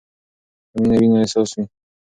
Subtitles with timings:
[0.71, 1.65] که مینه وي نو اساس وي.